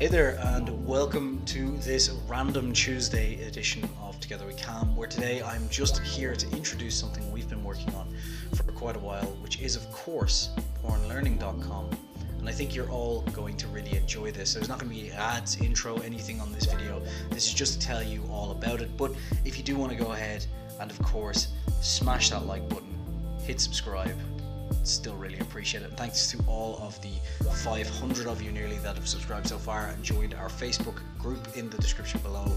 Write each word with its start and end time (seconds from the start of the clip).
Hey 0.00 0.06
there, 0.06 0.38
and 0.54 0.86
welcome 0.86 1.42
to 1.44 1.76
this 1.76 2.08
random 2.26 2.72
Tuesday 2.72 3.46
edition 3.46 3.86
of 4.02 4.18
Together 4.18 4.46
We 4.46 4.54
Can, 4.54 4.96
where 4.96 5.06
today 5.06 5.42
I'm 5.42 5.68
just 5.68 5.98
here 5.98 6.34
to 6.34 6.50
introduce 6.56 6.98
something 6.98 7.30
we've 7.30 7.50
been 7.50 7.62
working 7.62 7.94
on 7.94 8.08
for 8.54 8.62
quite 8.72 8.96
a 8.96 8.98
while, 8.98 9.26
which 9.42 9.60
is, 9.60 9.76
of 9.76 9.92
course, 9.92 10.52
pornlearning.com. 10.82 11.90
And 12.38 12.48
I 12.48 12.52
think 12.52 12.74
you're 12.74 12.88
all 12.88 13.20
going 13.32 13.58
to 13.58 13.66
really 13.66 13.94
enjoy 13.94 14.30
this. 14.30 14.54
There's 14.54 14.70
not 14.70 14.78
going 14.78 14.90
to 14.90 14.98
be 14.98 15.12
ads, 15.12 15.60
intro, 15.60 15.98
anything 15.98 16.40
on 16.40 16.50
this 16.50 16.64
video. 16.64 17.02
This 17.28 17.46
is 17.46 17.52
just 17.52 17.78
to 17.78 17.86
tell 17.86 18.02
you 18.02 18.24
all 18.30 18.52
about 18.52 18.80
it. 18.80 18.96
But 18.96 19.12
if 19.44 19.58
you 19.58 19.62
do 19.62 19.76
want 19.76 19.92
to 19.92 19.98
go 20.02 20.12
ahead 20.12 20.46
and, 20.80 20.90
of 20.90 20.98
course, 21.02 21.48
smash 21.82 22.30
that 22.30 22.46
like 22.46 22.66
button, 22.70 22.98
hit 23.44 23.60
subscribe, 23.60 24.16
still 24.84 25.16
really 25.16 25.38
appreciate 25.38 25.82
it. 25.82 25.92
Thanks 25.96 26.30
to 26.32 26.38
all 26.46 26.78
of 26.78 27.00
the 27.02 27.12
500 27.64 28.26
of 28.26 28.42
you 28.42 28.52
nearly 28.52 28.78
that 28.78 28.96
have 28.96 29.08
subscribed 29.08 29.48
so 29.48 29.58
far 29.58 29.86
and 29.86 30.02
joined 30.02 30.34
our 30.34 30.48
Facebook 30.48 31.00
group 31.18 31.56
in 31.56 31.70
the 31.70 31.78
description 31.78 32.20
below. 32.20 32.50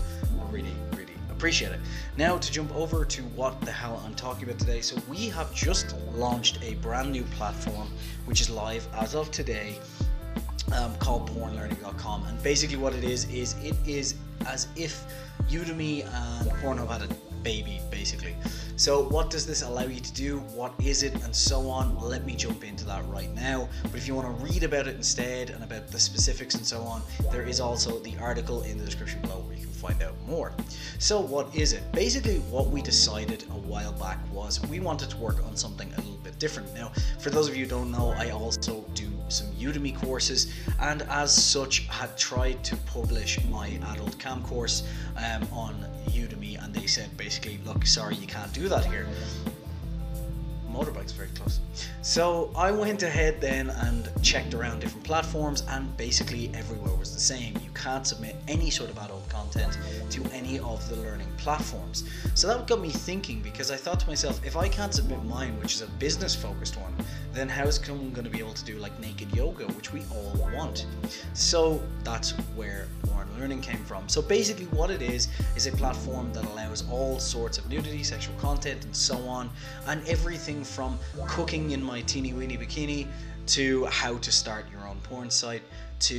Really, 0.49 0.73
really 0.91 1.13
appreciate 1.29 1.71
it. 1.71 1.79
Now 2.17 2.37
to 2.37 2.51
jump 2.51 2.73
over 2.75 3.03
to 3.05 3.21
what 3.35 3.59
the 3.61 3.71
hell 3.71 4.01
I'm 4.05 4.15
talking 4.15 4.45
about 4.45 4.59
today. 4.59 4.81
So 4.81 5.01
we 5.09 5.29
have 5.29 5.53
just 5.53 5.95
launched 6.13 6.59
a 6.63 6.75
brand 6.75 7.11
new 7.11 7.23
platform 7.35 7.91
which 8.25 8.41
is 8.41 8.49
live 8.49 8.87
as 8.95 9.15
of 9.15 9.29
today 9.31 9.79
um, 10.73 10.95
called 10.95 11.29
pornlearning.com 11.31 12.25
and 12.25 12.41
basically 12.41 12.77
what 12.77 12.93
it 12.93 13.03
is 13.03 13.25
is 13.29 13.55
it 13.63 13.75
is 13.85 14.15
as 14.47 14.67
if 14.75 15.05
Udemy 15.49 16.05
and 16.05 16.49
Pornhub 16.61 16.87
had 16.87 17.01
a 17.01 17.32
baby 17.43 17.79
basically. 17.91 18.35
So 18.75 19.03
what 19.03 19.29
does 19.29 19.45
this 19.45 19.61
allow 19.61 19.83
you 19.83 19.99
to 19.99 20.13
do? 20.13 20.39
What 20.55 20.73
is 20.83 21.03
it? 21.03 21.13
And 21.23 21.35
so 21.35 21.69
on. 21.69 21.95
Let 21.99 22.25
me 22.25 22.35
jump 22.35 22.63
into 22.63 22.85
that 22.85 23.07
right 23.07 23.33
now. 23.35 23.69
But 23.83 23.95
if 23.95 24.07
you 24.07 24.15
want 24.15 24.35
to 24.35 24.43
read 24.43 24.63
about 24.63 24.87
it 24.87 24.95
instead 24.95 25.51
and 25.51 25.63
about 25.63 25.89
the 25.89 25.99
specifics 25.99 26.55
and 26.55 26.65
so 26.65 26.81
on 26.81 27.01
there 27.31 27.43
is 27.43 27.59
also 27.59 27.99
the 27.99 28.17
article 28.17 28.63
in 28.63 28.77
the 28.77 28.85
description 28.85 29.21
below 29.21 29.39
where 29.41 29.55
you 29.55 29.63
can 29.63 29.73
find 29.73 30.01
out 30.01 30.15
more. 30.27 30.53
So 30.99 31.21
what 31.21 31.53
is 31.55 31.73
it? 31.73 31.83
Basically 31.91 32.39
what 32.49 32.67
we 32.69 32.81
decided 32.81 33.43
a 33.43 33.53
while 33.53 33.93
back 33.93 34.17
was 34.31 34.61
we 34.67 34.79
wanted 34.79 35.09
to 35.11 35.17
work 35.17 35.43
on 35.45 35.55
something 35.55 35.91
a 35.93 36.01
little 36.01 36.17
bit 36.23 36.39
different. 36.39 36.73
Now 36.73 36.91
for 37.19 37.29
those 37.29 37.47
of 37.47 37.55
you 37.55 37.65
who 37.65 37.69
don't 37.69 37.91
know 37.91 38.13
I 38.17 38.31
also 38.31 38.85
do 38.95 39.09
some 39.33 39.47
Udemy 39.53 39.95
courses 39.95 40.53
and 40.79 41.01
as 41.03 41.33
such 41.33 41.87
had 41.87 42.17
tried 42.17 42.63
to 42.63 42.75
publish 42.77 43.43
my 43.45 43.67
adult 43.91 44.17
cam 44.19 44.41
course 44.43 44.87
um, 45.17 45.47
on 45.51 45.85
Udemy 46.07 46.63
and 46.63 46.73
they 46.73 46.87
said 46.87 47.15
basically 47.17 47.59
look 47.65 47.85
sorry 47.85 48.15
you 48.15 48.27
can't 48.27 48.53
do 48.53 48.67
that 48.69 48.85
here 48.85 49.07
motorbike's 50.73 51.11
very 51.11 51.29
close. 51.29 51.59
So 52.01 52.51
I 52.55 52.71
went 52.71 53.03
ahead 53.03 53.39
then 53.39 53.69
and 53.69 54.09
checked 54.23 54.53
around 54.53 54.79
different 54.79 55.05
platforms, 55.05 55.63
and 55.69 55.95
basically 55.97 56.51
everywhere 56.55 56.95
was 56.95 57.13
the 57.13 57.19
same. 57.19 57.53
You 57.63 57.69
can't 57.75 58.05
submit 58.05 58.35
any 58.47 58.69
sort 58.69 58.89
of 58.89 58.97
adult 58.97 59.27
content 59.29 59.77
to 60.13 60.23
any 60.31 60.59
of 60.59 60.87
the 60.89 60.95
learning 60.97 61.27
platforms. 61.37 62.03
So 62.35 62.47
that 62.47 62.67
got 62.67 62.79
me 62.79 62.89
thinking 62.89 63.41
because 63.41 63.71
I 63.71 63.75
thought 63.75 63.99
to 64.01 64.07
myself, 64.07 64.45
if 64.45 64.55
I 64.55 64.67
can't 64.69 64.93
submit 64.93 65.23
mine, 65.25 65.59
which 65.59 65.73
is 65.73 65.81
a 65.81 65.87
business 65.97 66.35
focused 66.35 66.77
one, 66.77 66.93
then 67.33 67.49
how's 67.49 67.79
I'm 67.89 68.11
going 68.11 68.23
to 68.23 68.29
be 68.29 68.37
able 68.37 68.53
to 68.53 68.63
do 68.63 68.77
like 68.77 68.97
naked 68.99 69.35
yoga, 69.35 69.65
which 69.73 69.91
we 69.91 70.03
all 70.11 70.31
want? 70.53 70.85
So 71.33 71.81
that's 72.03 72.31
where 72.55 72.87
Porn 73.07 73.27
Learning 73.39 73.59
came 73.59 73.83
from. 73.85 74.07
So 74.07 74.21
basically, 74.21 74.65
what 74.67 74.91
it 74.91 75.01
is 75.01 75.29
is 75.55 75.65
a 75.65 75.71
platform 75.71 76.31
that 76.33 76.45
allows 76.45 76.87
all 76.91 77.19
sorts 77.19 77.57
of 77.57 77.67
nudity, 77.67 78.03
sexual 78.03 78.35
content, 78.35 78.85
and 78.85 78.95
so 78.95 79.17
on, 79.27 79.49
and 79.87 80.07
everything 80.07 80.63
from 80.63 80.99
cooking 81.27 81.71
in 81.71 81.81
my 81.81 82.01
teeny 82.01 82.33
weeny 82.33 82.57
bikini 82.57 83.07
to 83.47 83.85
how 83.85 84.17
to 84.17 84.31
start 84.31 84.65
your 84.71 84.87
own 84.87 84.99
porn 85.01 85.29
site 85.29 85.63
to 85.99 86.15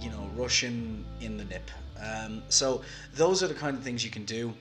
you 0.00 0.10
know 0.10 0.28
Russian 0.34 1.04
in 1.20 1.36
the 1.36 1.44
nip. 1.44 1.70
Um, 2.02 2.42
so 2.48 2.82
those 3.14 3.42
are 3.42 3.48
the 3.48 3.54
kind 3.54 3.76
of 3.76 3.82
things 3.82 4.04
you 4.04 4.10
can 4.10 4.24
do. 4.24 4.52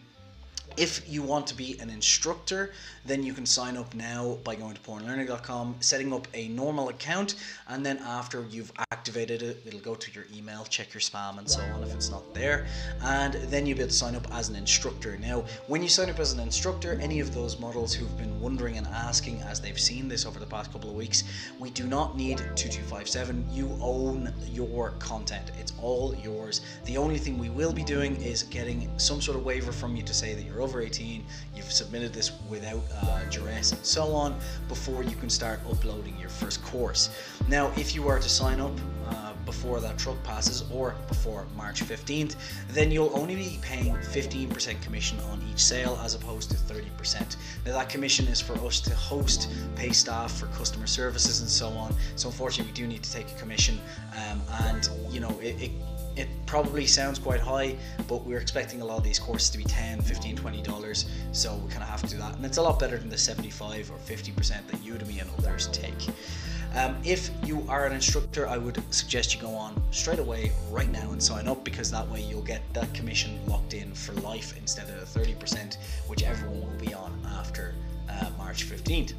If 0.78 1.10
you 1.10 1.22
want 1.22 1.48
to 1.48 1.56
be 1.56 1.80
an 1.80 1.90
instructor, 1.90 2.72
then 3.06 3.24
you 3.24 3.34
can 3.34 3.46
sign 3.46 3.78
up 3.78 3.94
now 3.96 4.38
by 4.44 4.56
going 4.56 4.74
to 4.74 4.82
pornlearning.com, 4.82 5.76
setting 5.80 6.12
up 6.12 6.28
a 6.34 6.50
normal 6.50 6.90
account, 6.90 7.36
and 7.70 7.86
then 7.86 7.98
after 8.00 8.46
you've 8.50 8.74
activated 8.92 9.42
it, 9.42 9.62
it'll 9.66 9.80
go 9.80 9.96
to 9.96 10.12
your 10.12 10.26
email, 10.36 10.66
check 10.66 10.94
your 10.94 11.02
spam 11.02 11.38
and 11.38 11.50
so 11.50 11.62
on 11.74 11.84
if 11.84 11.94
it's 11.94 12.10
not 12.10 12.34
there, 12.34 12.66
and 13.04 13.36
then 13.50 13.66
you'll 13.66 13.78
be 13.78 13.84
able 13.84 13.92
to 13.92 13.96
sign 13.96 14.16
up 14.16 14.28
as 14.34 14.50
an 14.50 14.56
instructor. 14.56 15.18
Now, 15.18 15.46
when 15.68 15.82
you 15.82 15.88
sign 15.88 16.10
up 16.10 16.20
as 16.20 16.34
an 16.34 16.40
instructor, 16.40 17.00
any 17.00 17.20
of 17.20 17.34
those 17.34 17.60
models 17.60 17.94
who've 17.94 18.18
been 18.18 18.40
wondering 18.42 18.78
and 18.78 18.88
asking 18.88 19.42
as 19.42 19.62
they've 19.62 19.80
seen 19.80 20.08
this 20.10 20.26
over 20.26 20.40
the 20.40 20.46
past 20.46 20.74
couple 20.74 20.90
of 20.90 20.96
weeks, 20.96 21.24
we 21.60 21.70
do 21.70 21.86
not 21.86 22.18
need 22.18 22.38
2257. 22.38 23.46
You 23.52 23.78
own 23.82 24.34
your 24.52 24.92
content, 25.00 25.52
it's 25.60 25.74
all 25.82 26.16
yours. 26.24 26.62
The 26.86 26.98
only 26.98 27.18
thing 27.18 27.38
we 27.38 27.50
will 27.50 27.72
be 27.72 27.84
doing 27.84 28.16
is 28.18 28.44
getting 28.44 28.90
some 28.98 29.22
sort 29.22 29.38
of 29.38 29.46
waiver 29.46 29.72
from 29.72 29.96
you 29.96 30.04
to 30.04 30.14
say 30.14 30.34
that 30.34 30.44
you're 30.44 30.55
over 30.62 30.82
18, 30.82 31.24
you've 31.56 31.72
submitted 31.72 32.14
this 32.14 32.32
without 32.50 32.82
uh, 33.02 33.22
duress 33.30 33.72
and 33.72 33.86
so 33.86 34.14
on 34.14 34.38
before 34.68 35.04
you 35.04 35.16
can 35.16 35.30
start 35.30 35.60
uploading 35.70 36.18
your 36.20 36.30
first 36.30 36.64
course. 36.64 37.10
Now, 37.48 37.72
if 37.78 37.96
you 37.96 38.02
were 38.04 38.20
to 38.20 38.30
sign 38.30 38.60
up 38.60 38.72
uh, 39.08 39.34
before 39.46 39.80
that 39.80 39.98
truck 39.98 40.22
passes 40.24 40.64
or 40.72 40.96
before 41.08 41.46
March 41.56 41.84
15th, 41.84 42.36
then 42.70 42.92
you'll 42.92 43.12
only 43.14 43.36
be 43.36 43.60
paying 43.62 43.94
15% 43.94 44.82
commission 44.82 45.20
on 45.32 45.42
each 45.52 45.64
sale 45.64 46.00
as 46.04 46.16
opposed 46.16 46.50
to 46.52 46.58
30%. 46.58 47.36
Now, 47.66 47.74
that 47.74 47.90
commission 47.90 48.28
is 48.28 48.42
for 48.42 48.54
us 48.66 48.80
to 48.82 48.96
host, 48.96 49.50
pay 49.76 49.92
staff 49.92 50.38
for 50.38 50.48
customer 50.48 50.88
services 50.88 51.42
and 51.42 51.50
so 51.50 51.70
on. 51.70 51.96
So, 52.16 52.30
unfortunately, 52.30 52.72
we 52.72 52.76
do 52.76 52.88
need 52.88 53.04
to 53.04 53.12
take 53.12 53.30
a 53.30 53.36
commission, 53.40 53.80
um, 54.30 54.42
and 54.64 54.90
you 55.12 55.20
know, 55.20 55.40
it, 55.40 55.62
it 55.62 55.72
it 56.16 56.28
probably 56.46 56.86
sounds 56.86 57.20
quite 57.20 57.40
high 57.40 57.76
but 58.08 58.24
we're 58.26 58.40
expecting 58.40 58.82
a 58.82 58.86
lot 58.86 58.98
of 58.98 59.04
these 59.04 59.20
courses 59.20 59.50
to 59.50 59.58
be 59.58 59.64
10 59.64 60.02
15 60.02 60.36
20 60.36 60.62
dollars 60.62 61.06
so 61.32 61.56
we 61.56 61.70
kind 61.70 61.84
of 61.84 61.90
have 61.90 62.02
to 62.02 62.08
do 62.08 62.18
that. 62.18 62.36
And 62.36 62.46
it's 62.46 62.58
a 62.58 62.62
lot 62.62 62.80
better 62.80 62.98
than 62.98 63.10
the 63.10 63.18
75 63.18 63.92
or 63.92 63.98
50 63.98 64.32
percent 64.32 64.68
that 64.68 64.82
udemy 64.84 65.22
and 65.22 65.30
others 65.38 65.68
take. 65.68 66.10
Um, 66.76 66.98
if 67.06 67.30
you 67.46 67.66
are 67.70 67.86
an 67.86 67.94
instructor 67.94 68.48
i 68.50 68.58
would 68.58 68.84
suggest 68.94 69.34
you 69.34 69.40
go 69.40 69.56
on 69.56 69.82
straight 69.92 70.20
away 70.20 70.52
right 70.70 70.92
now 70.92 71.12
and 71.12 71.24
sign 71.24 71.48
up 71.48 71.64
because 71.64 71.90
that 71.92 72.06
way 72.10 72.22
you'll 72.22 72.42
get 72.42 72.62
that 72.74 72.94
commission 72.94 73.40
locked 73.48 73.74
in 73.74 73.94
for 73.94 74.12
life 74.16 74.58
instead 74.58 74.90
of 74.90 75.00
the 75.00 75.06
30 75.06 75.36
percent 75.36 75.78
which 76.08 76.24
everyone 76.24 76.60
will 76.60 76.86
be 76.86 76.94
on 76.94 77.18
after 77.38 77.76
uh, 78.10 78.30
march 78.38 78.70
15th 78.70 79.14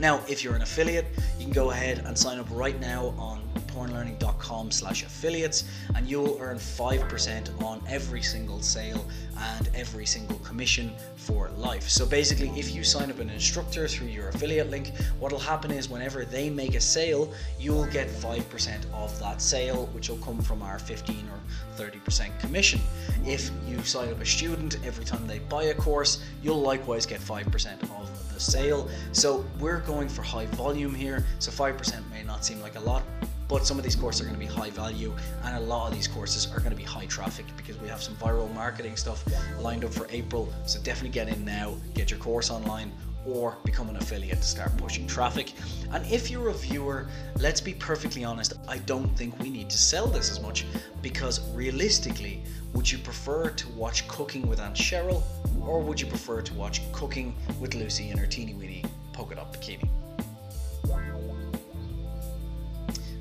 now, 0.00 0.22
if 0.26 0.42
you're 0.42 0.54
an 0.54 0.62
affiliate, 0.62 1.04
you 1.38 1.44
can 1.44 1.52
go 1.52 1.72
ahead 1.72 1.98
and 2.06 2.16
sign 2.16 2.38
up 2.38 2.46
right 2.50 2.80
now 2.80 3.08
on 3.18 3.42
pornlearning.com 3.80 4.70
slash 4.70 5.02
affiliates 5.02 5.64
and 5.94 6.06
you'll 6.06 6.36
earn 6.40 6.58
5% 6.58 7.62
on 7.62 7.82
every 7.88 8.22
single 8.22 8.60
sale 8.60 9.06
and 9.38 9.70
every 9.74 10.04
single 10.04 10.38
commission 10.40 10.92
for 11.16 11.48
life. 11.56 11.88
So 11.88 12.04
basically, 12.04 12.50
if 12.50 12.74
you 12.74 12.84
sign 12.84 13.10
up 13.10 13.20
an 13.20 13.30
instructor 13.30 13.88
through 13.88 14.08
your 14.08 14.28
affiliate 14.28 14.70
link, 14.70 14.94
what'll 15.18 15.38
happen 15.38 15.70
is 15.70 15.88
whenever 15.88 16.24
they 16.24 16.50
make 16.50 16.74
a 16.74 16.80
sale, 16.80 17.32
you'll 17.58 17.86
get 17.86 18.08
5% 18.08 18.92
of 18.92 19.18
that 19.20 19.40
sale, 19.40 19.86
which 19.92 20.10
will 20.10 20.18
come 20.18 20.40
from 20.42 20.62
our 20.62 20.78
15 20.78 21.16
or 21.32 21.82
30% 21.82 22.38
commission. 22.40 22.80
If 23.24 23.50
you 23.66 23.82
sign 23.82 24.10
up 24.10 24.20
a 24.20 24.26
student 24.26 24.76
every 24.84 25.04
time 25.04 25.26
they 25.26 25.38
buy 25.38 25.64
a 25.64 25.74
course, 25.74 26.22
you'll 26.42 26.60
likewise 26.60 27.06
get 27.06 27.20
5% 27.20 27.82
of 27.82 28.34
the 28.34 28.40
sale. 28.40 28.88
So 29.12 29.44
we're 29.58 29.80
going 29.80 30.08
for 30.08 30.22
high 30.22 30.46
volume 30.46 30.94
here, 30.94 31.24
so 31.38 31.50
5% 31.50 32.10
may 32.10 32.22
not 32.22 32.44
seem 32.44 32.60
like 32.60 32.76
a 32.76 32.80
lot, 32.80 33.02
but 33.50 33.66
some 33.66 33.76
of 33.76 33.84
these 33.84 33.96
courses 33.96 34.20
are 34.20 34.24
going 34.24 34.38
to 34.40 34.46
be 34.46 34.46
high 34.46 34.70
value 34.70 35.12
and 35.44 35.56
a 35.56 35.60
lot 35.60 35.88
of 35.88 35.94
these 35.94 36.06
courses 36.06 36.46
are 36.54 36.60
going 36.60 36.70
to 36.70 36.76
be 36.76 36.84
high 36.84 37.06
traffic 37.06 37.44
because 37.56 37.76
we 37.80 37.88
have 37.88 38.00
some 38.00 38.14
viral 38.14 38.52
marketing 38.54 38.96
stuff 38.96 39.24
lined 39.60 39.84
up 39.84 39.92
for 39.92 40.06
April 40.10 40.48
so 40.64 40.80
definitely 40.82 41.10
get 41.10 41.28
in 41.28 41.44
now 41.44 41.74
get 41.94 42.12
your 42.12 42.20
course 42.20 42.48
online 42.48 42.92
or 43.26 43.58
become 43.64 43.88
an 43.88 43.96
affiliate 43.96 44.38
to 44.38 44.46
start 44.46 44.74
pushing 44.78 45.06
traffic. 45.06 45.52
And 45.92 46.06
if 46.06 46.30
you're 46.30 46.48
a 46.48 46.54
viewer, 46.54 47.06
let's 47.38 47.60
be 47.60 47.74
perfectly 47.74 48.24
honest, 48.24 48.54
I 48.66 48.78
don't 48.78 49.08
think 49.16 49.38
we 49.38 49.50
need 49.50 49.68
to 49.70 49.78
sell 49.78 50.06
this 50.06 50.30
as 50.30 50.40
much 50.40 50.64
because 51.02 51.40
realistically, 51.54 52.42
would 52.72 52.90
you 52.90 52.98
prefer 52.98 53.50
to 53.50 53.68
watch 53.70 54.08
Cooking 54.08 54.48
with 54.48 54.60
Aunt 54.60 54.74
Cheryl 54.74 55.22
or 55.60 55.80
would 55.80 56.00
you 56.00 56.06
prefer 56.06 56.40
to 56.40 56.54
watch 56.54 56.80
Cooking 56.92 57.34
with 57.60 57.74
Lucy 57.74 58.10
in 58.10 58.16
her 58.16 58.26
teeny 58.26 58.54
weeny 58.54 58.84
polka 59.12 59.34
dot 59.34 59.52
bikini? 59.52 59.99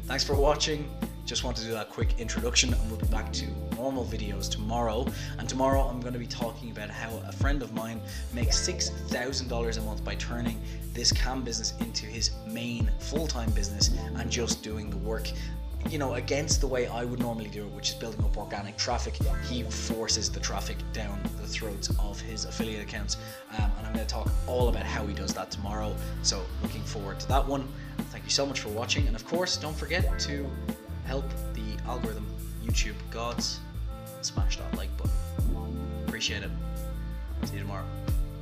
Thanks 0.10 0.24
for 0.24 0.34
watching. 0.34 0.90
Just 1.28 1.44
want 1.44 1.56
to 1.58 1.64
do 1.64 1.72
that 1.74 1.92
quick 1.92 2.20
introduction 2.20 2.74
and 2.74 2.90
we'll 2.90 3.00
be 3.00 3.06
back 3.10 3.32
to 3.34 3.46
normal 3.76 4.04
videos 4.04 4.50
tomorrow. 4.50 5.06
And 5.38 5.48
tomorrow 5.48 5.82
I'm 5.82 6.00
going 6.00 6.14
to 6.14 6.20
be 6.20 6.26
talking 6.26 6.72
about 6.72 6.90
how 6.90 7.22
a 7.28 7.32
friend 7.32 7.62
of 7.62 7.76
mine 7.76 8.02
makes 8.34 8.58
$6,000 8.68 9.78
a 9.78 9.82
month 9.82 10.04
by 10.04 10.16
turning 10.16 10.60
this 10.94 11.12
cam 11.12 11.44
business 11.44 11.76
into 11.80 12.08
his 12.08 12.32
main 12.48 12.90
full-time 12.98 13.52
business 13.52 13.92
and 14.16 14.32
just 14.32 14.64
doing 14.64 14.90
the 14.90 14.98
work 14.98 15.32
you 15.88 15.98
know, 15.98 16.16
against 16.16 16.62
the 16.62 16.68
way 16.68 16.88
I 16.88 17.06
would 17.06 17.20
normally 17.20 17.50
do 17.50 17.66
it, 17.66 17.72
which 17.72 17.90
is 17.90 17.96
building 17.96 18.24
up 18.24 18.38
organic 18.38 18.78
traffic, 18.78 19.18
he 19.50 19.64
forces 19.64 20.30
the 20.30 20.40
traffic 20.40 20.78
down 20.94 21.20
the 21.42 21.48
throats 21.48 21.90
of 22.00 22.20
his 22.20 22.46
affiliate 22.46 22.84
accounts. 22.84 23.18
Um, 23.58 23.72
and 23.78 23.88
I'm 23.88 23.94
going 23.94 24.06
to 24.06 24.14
talk 24.14 24.30
all 24.48 24.70
about 24.70 24.84
how 24.84 25.06
he 25.08 25.14
does 25.14 25.34
that 25.34 25.52
tomorrow. 25.52 25.96
So, 26.22 26.44
looking 26.62 26.84
forward 26.84 27.20
to 27.22 27.28
that 27.30 27.46
one. 27.46 27.68
Thank 28.12 28.26
you 28.26 28.30
so 28.32 28.46
much 28.46 28.60
for 28.60 28.70
watching. 28.70 29.08
And 29.08 29.16
of 29.16 29.26
course, 29.26 29.58
don't 29.58 29.76
forget 29.76 30.20
to 30.20 30.50
help 31.06 31.26
the 31.54 31.84
algorithm 31.88 32.28
YouTube 32.64 32.96
gods, 33.10 33.60
smash 34.22 34.58
that 34.58 34.76
like 34.78 34.96
button. 34.98 35.12
Appreciate 36.08 36.44
it. 36.44 36.52
See 37.46 37.54
you 37.54 37.62
tomorrow. 37.62 37.86